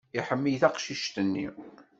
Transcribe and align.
Iḥemmel 0.19 0.55
taqcict-nni. 0.61 1.47